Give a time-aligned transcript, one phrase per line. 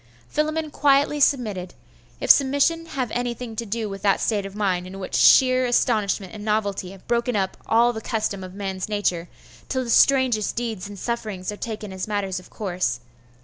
[0.29, 1.75] Philammon quietly submitted
[2.19, 6.33] if submission have anything to do with that state of mind in which sheer astonishment
[6.33, 9.29] and novelty have broken up all the custom of man's nature,
[9.69, 12.99] till the strangest deeds and sufferings are taken as matters of course.